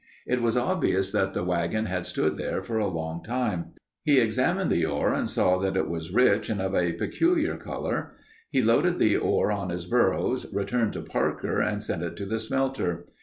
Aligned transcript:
It 0.25 0.41
was 0.41 0.57
obvious 0.57 1.11
that 1.11 1.35
the 1.35 1.43
wagon 1.43 1.85
had 1.85 2.07
stood 2.07 2.35
there 2.35 2.63
for 2.63 2.79
a 2.79 2.87
long 2.87 3.21
time. 3.21 3.73
He 4.03 4.19
examined 4.19 4.71
the 4.71 4.83
ore 4.83 5.13
and 5.13 5.29
saw 5.29 5.59
that 5.59 5.77
it 5.77 5.87
was 5.87 6.11
rich 6.11 6.49
and 6.49 6.59
of 6.59 6.73
a 6.73 6.93
peculiar 6.93 7.55
color. 7.55 8.13
He 8.49 8.63
loaded 8.63 8.97
the 8.97 9.17
ore 9.17 9.51
on 9.51 9.69
his 9.69 9.85
burros, 9.85 10.51
returned 10.51 10.93
to 10.93 11.01
Parker 11.03 11.61
and 11.61 11.83
sent 11.83 12.01
it 12.01 12.15
to 12.15 12.25
the 12.25 12.39
smelter. 12.39 13.05